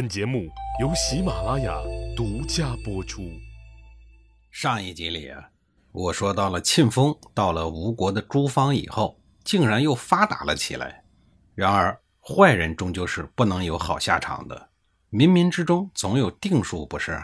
[0.00, 0.48] 本节目
[0.80, 1.78] 由喜马拉雅
[2.16, 3.38] 独家播出。
[4.50, 5.50] 上一集里啊，
[5.92, 11.04] 我说到了庆丰到了吴国的诸方以后，竟然又发达了起来。
[11.54, 14.70] 然而，坏人终究是不能有好下场的，
[15.10, 17.22] 冥冥之中总有定数，不是？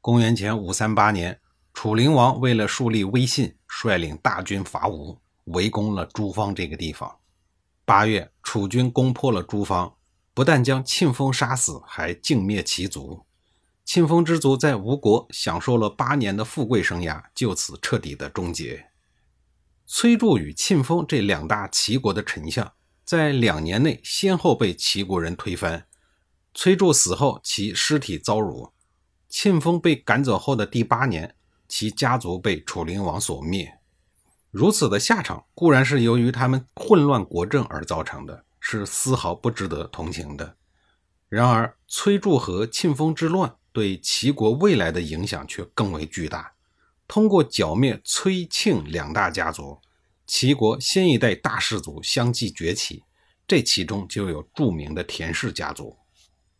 [0.00, 1.38] 公元前五三八年，
[1.74, 7.14] 楚灵王为了树立威信，率领大军伐吴，围攻了诸方这个地方。
[7.84, 9.94] 八月，楚军攻破了诸方。
[10.34, 13.24] 不但将庆丰杀死，还净灭其族。
[13.84, 18.88] 庆丰之族在吴国享受了八年的富贵生涯，就此彻底的终结。
[19.86, 22.72] 崔杼与庆丰这两大齐国的丞相，
[23.04, 25.86] 在两年内先后被齐国人推翻。
[26.54, 28.72] 崔杼死后，其尸体遭辱；
[29.28, 31.36] 庆丰被赶走后的第八年，
[31.68, 33.78] 其家族被楚灵王所灭。
[34.50, 38.44] 如此的下场，固然是由于他们混乱国政而造成的。
[38.66, 40.56] 是丝毫不值得同情的。
[41.28, 46.54] 然而，崔杼和庆封之乱对齐国未来的影响却更为巨大。
[47.06, 49.78] 通过剿灭崔、庆两大家族，
[50.26, 53.04] 齐国新一代大氏族相继崛起。
[53.46, 55.98] 这其中就有著名的田氏家族。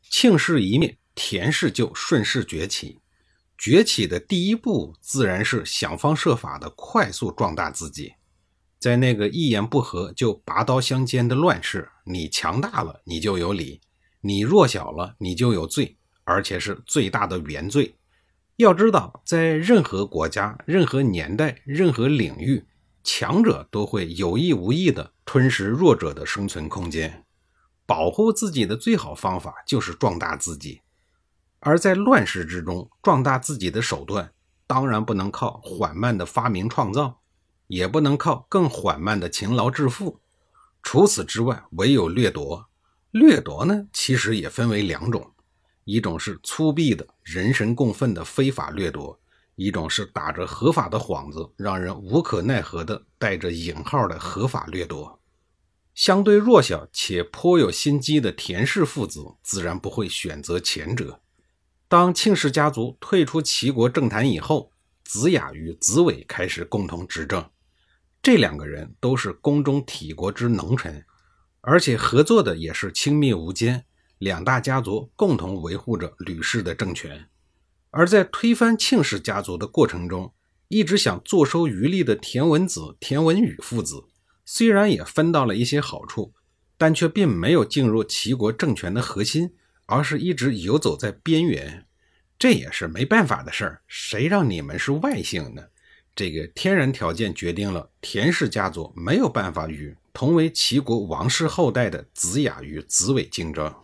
[0.02, 3.00] 庆氏一灭，田氏就顺势崛起。
[3.56, 8.12] 崛起的第一步，自然是想方设法的快速壮大自己。
[8.78, 13.80] 在那个一言不合就拔刀相间的乱世，你强大了，你就有理；
[14.20, 17.96] 你弱小了，你就有罪，而且是最大的原罪。
[18.56, 22.64] 要知道，在任何国家、任何年代、任何领域，
[23.02, 27.24] 强者都会有意无意地吞噬弱者的生存空间。
[27.86, 30.80] 保护自己的最好方法就是壮大自己，
[31.61, 34.33] 而在乱世之中，壮大自己的手段
[34.66, 37.20] 当然不能靠缓慢的发明创造。
[37.66, 40.20] 也不能靠更缓慢的勤劳致富，
[40.84, 42.68] 除此之外，唯有掠夺。
[43.10, 45.32] 掠夺呢，其实也分为两种：
[45.84, 49.18] 一种是粗鄙的人神共愤的非法掠夺，
[49.56, 55.20] 一种是打着合法的幌子，让人无可奈何的带着引号的合法掠夺。
[55.94, 61.20] 相对弱小且颇有心机的田氏父子，自然不会选择前者。
[61.89, 64.70] 当庆氏家族退出齐国政坛以后，
[65.05, 67.48] 子雅与子伟开始共同执政。
[68.24, 71.05] 这两个人都是宫中体国之能臣，
[71.61, 73.85] 而且合作的也是亲密无间。
[74.17, 77.29] 两大家族共同维护着吕氏的政权。
[77.90, 80.33] 而在推翻庆氏家族的过程中，
[80.68, 84.07] 一直想坐收渔利的田文子、田文宇父子，
[84.46, 86.33] 虽然也分到了一些好处，
[86.79, 89.52] 但却并没有进入齐国政权的核心，
[89.85, 91.85] 而是一直游走在边缘。
[92.39, 95.64] 这也是没办法的事儿，谁让你们是外姓呢？
[96.14, 103.75] 这个天然条件决定了田氏家族没有办法与同为齐国王室后代的子雅与子伟竞争。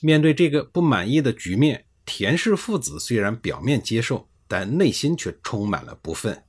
[0.00, 6.44] 面对这个不满意的局面，田氏父子虽然表面接受，但内心却充满了不忿。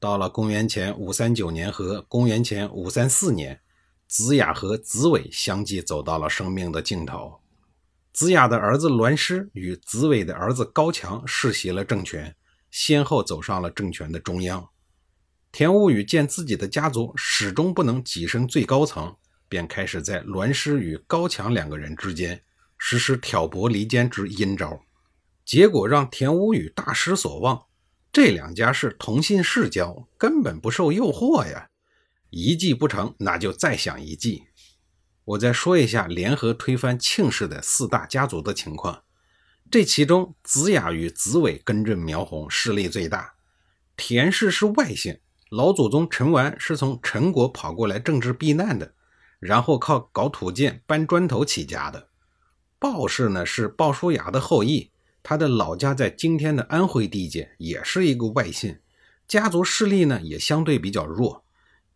[0.00, 3.60] 到了公元前五三九年和公元前五三四年，
[4.08, 7.40] 子雅和子伟相继走到了生命的尽头。
[8.12, 12.34] 子雅的儿子栾师与子伟的儿子高强世袭了政权。
[12.76, 14.68] 先后走上了政权的中央，
[15.50, 19.16] 田无宇见自己的家族始终不能跻身最高层，
[19.48, 22.44] 便开始在栾师与高强两个人之间
[22.76, 24.84] 实施挑拨离间之阴招，
[25.42, 27.64] 结果让田无宇大失所望。
[28.12, 31.70] 这两家是同姓世交，根本不受诱惑呀！
[32.28, 34.44] 一计不成，那就再想一计。
[35.24, 39.04] 我再说一下联合推翻庆氏的四大家族的情况。
[39.68, 43.34] 这其中，子雅与子伟根正苗红，势力最大。
[43.96, 45.18] 田氏是外姓，
[45.50, 48.94] 老祖宗陈完是从陈国跑过来政治避难的，
[49.40, 52.08] 然后靠搞土建、搬砖头起家的。
[52.78, 58.78] 鲍氏呢是鲍叔牙的后裔，他的老家在今天的安徽地界，也是一个外姓，
[59.26, 61.44] 家族势力呢也相对比较弱。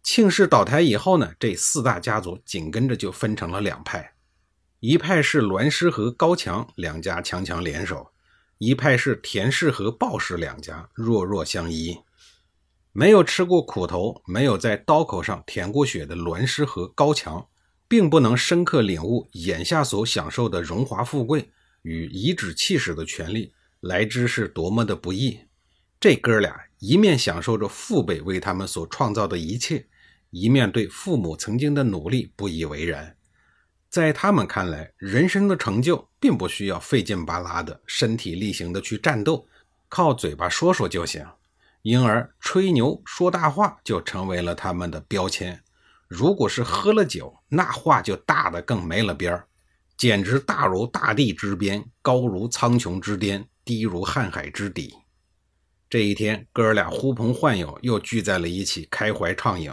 [0.03, 4.15] 庆氏倒台以后呢，这四大家族紧跟着就分成了两派。
[4.81, 8.13] 一派是栾氏和高强两家强强联手，
[8.57, 11.99] 一派是田氏和鲍氏两家弱弱相依。
[12.93, 17.47] 没有吃过苦头、没有在刀口上舔过血的栾氏和高强，
[17.87, 21.51] 并不能深刻领悟眼下所享受的荣华富贵
[21.83, 25.41] 与颐指气使的权利来之是多么的不易。
[26.01, 29.87] 这哥俩一面享受着父辈为他们所创造的一切，
[30.31, 33.15] 一面对父母曾经的努力不以为然。
[33.91, 39.45] 在他们看来，人生的成就并不需要费劲巴拉的身体力行的去战斗，
[39.89, 41.27] 靠嘴巴说说就行。
[41.83, 45.61] 因而，吹牛说大话就成为了他们的标签。
[46.07, 49.49] 如果是喝了酒，那话就大的更没了边儿。
[49.97, 54.95] 简直大如大地之边，高如苍穹之巅，低如瀚海之底。
[55.89, 59.73] 这一天，哥俩呼朋唤友，又聚在了一起，开怀畅饮。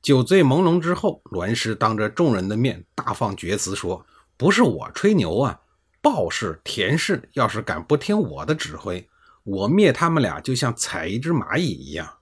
[0.00, 4.06] 酒醉朦胧之后，栾师当着众人的面大放厥词，说
[4.38, 5.60] ：“不是我吹牛啊，
[6.00, 9.08] 鲍氏、田氏要是敢不听我的指挥，
[9.42, 12.14] 我灭他们俩就像踩一只蚂蚁一样。”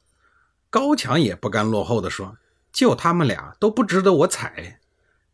[0.70, 2.36] 高强也不甘落后的说
[2.72, 4.80] ：“就他们俩都不值得我踩。”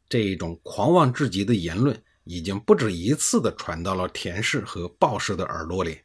[0.09, 6.01] 这一种狂妄至极的言论，已经不止一次的传到了田氏和鲍氏的耳朵里。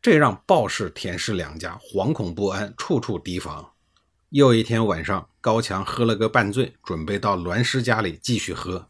[0.00, 3.70] 这让鲍氏、田氏两家惶恐不安，处处提防。
[4.30, 8.86] 又一天晚上，高强喝了个半醉，准备到栾师家里继续喝。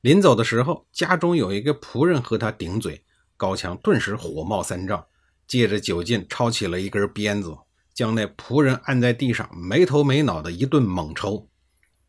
[0.00, 3.04] 临走的时候，家中有一个仆人和他顶嘴，
[3.36, 5.06] 高强顿时火冒三丈，
[5.46, 7.56] 借着酒劲抄起了一根鞭子，
[7.94, 11.48] 将那仆人按在地上，没头没脑的一顿猛抽。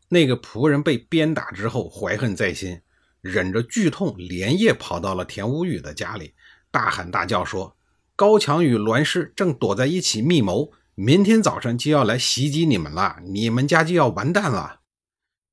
[0.08, 2.80] 那个仆人被鞭打之后，怀恨在心，
[3.20, 6.34] 忍着剧痛，连夜跑到了田无宇的家里，
[6.72, 7.76] 大喊大叫说。
[8.16, 14.80] 高强与栾氏正躲在一起密谋，明天早晨就要来袭击你们了，你们家就要完蛋了。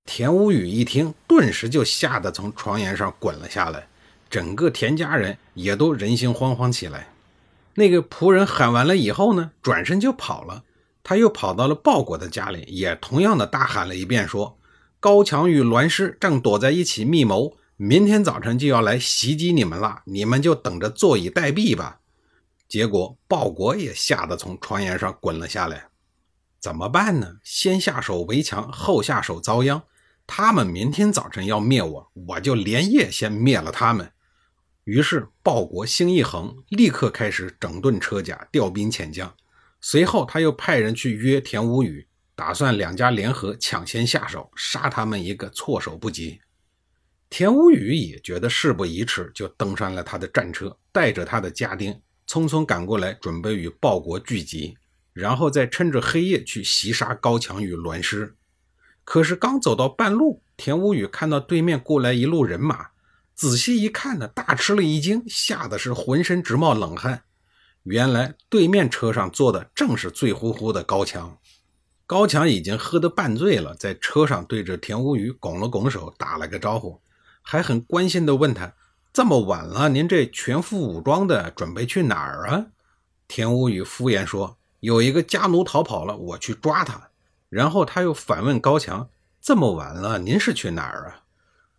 [0.03, 3.87] 田无宇一听，顿时就吓得从床沿上滚了下来，
[4.27, 7.09] 整个田家人也都人心惶惶起来。
[7.75, 10.63] 那个仆人喊完了以后呢，转身就跑了。
[11.03, 14.57] 他又跑到了鲍国的家里，也同样的大喊了一遍，说
[14.99, 21.99] ：“高强与栾氏正躲在一起密谋，明天早晨就要来袭击你们了，你们就等着坐以待毙吧。”
[22.67, 25.87] 结果鲍国也吓得从床沿上滚了下来，
[26.59, 27.37] 怎么办呢？
[27.43, 29.83] 先下手为强，后下手遭殃。
[30.27, 34.11] 他们明天早晨要灭我，我就连夜先灭了他们。
[34.85, 39.35] 于是鲍国心一横，立刻开始整顿车甲，调兵遣将。
[39.79, 46.41] 随后他又派人去约田无宇，打算两家联合抢先下手，杀他们一个措手不及。
[47.29, 52.01] 田无宇也觉得事不宜迟，就登上了他的战车，带着他的家丁。
[52.27, 54.77] 匆匆赶过来，准备与鲍国聚集，
[55.13, 58.35] 然后再趁着黑夜去袭杀高强与栾师。
[59.03, 62.87] 可是刚走到半路，田无宇看到对面过来一路人马，
[63.35, 67.23] 仔细一看呢，大吃了一惊，吓得是浑身直冒冷汗。
[67.83, 71.37] 原来对面车上坐的正是醉乎乎的高强。
[72.07, 76.99] 高强已经喝得半醉了，在车上对着田无宇拱了拱手，打了个招呼，
[77.43, 78.73] 还很关心地问他。
[79.15, 82.65] 这么晚了，您这全副武装的准备去哪儿啊？
[83.29, 87.11] 田无宇敷衍说：“有一个家奴逃跑了，我去抓他。”
[87.47, 89.07] 然后他又反问高强
[89.39, 91.23] ：“这么晚了，您是去哪儿啊？”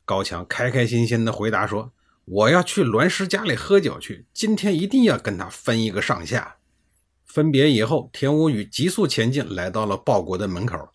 [0.07, 1.93] 高强开开心心地回答说
[2.25, 6.57] ：“我要去栾师家里喝酒去，今天一定要跟他分一个上下。”
[7.27, 10.89] 分别以后，田无宇急速前进，来到了鲍国的门口。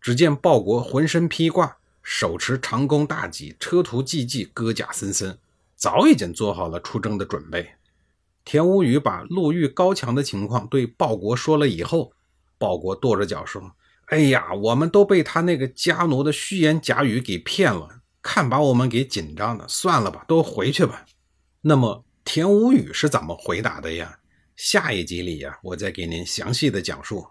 [0.00, 5.38] 只见鲍国浑身披挂，手持长弓大戟，车途济济，戈甲森森。
[5.84, 7.68] 早已经做好了出征的准备。
[8.42, 12.10] 田无宇把路遇高强的情况对鲍国说了以后，
[12.56, 13.72] 鲍国跺着脚说
[14.08, 19.68] ：“哎呀，我们都被他那个家奴的虚言假语给骗了，看把我们给紧张的。
[19.68, 21.04] 算了吧，都回去吧。
[21.60, 24.20] ”那么田无宇是怎么回答的呀？
[24.56, 27.26] 下一集里呀，我再给您详细的讲述。